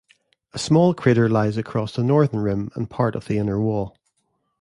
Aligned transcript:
A 0.51 0.57
small 0.57 0.95
crater 0.95 1.29
lies 1.29 1.57
across 1.57 1.93
the 1.95 2.01
northern 2.03 2.39
rim 2.39 2.71
and 2.73 2.89
part 2.89 3.13
of 3.15 3.25
the 3.27 3.37
inner 3.37 3.59
wall. 3.61 3.95